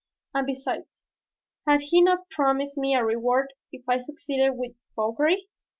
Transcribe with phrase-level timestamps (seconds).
[0.33, 1.05] And besides,
[1.67, 5.47] had he not promised me a reward if I succeeded with Fauchery?